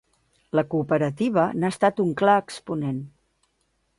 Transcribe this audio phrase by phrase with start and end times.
[0.59, 3.01] La Cooperativa n'ha estat un clar exponent.